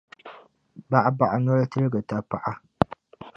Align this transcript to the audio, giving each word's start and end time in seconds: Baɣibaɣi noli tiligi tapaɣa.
Baɣibaɣi 0.89 1.37
noli 1.39 1.65
tiligi 1.71 2.01
tapaɣa. 2.09 2.53